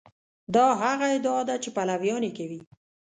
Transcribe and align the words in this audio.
دا 0.55 0.67
هغه 0.83 1.05
ادعا 1.17 1.41
ده 1.49 1.55
چې 1.63 1.69
پلویان 1.75 2.21
یې 2.27 2.31
کوي. 2.37 2.59